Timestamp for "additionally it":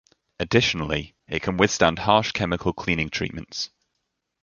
0.39-1.43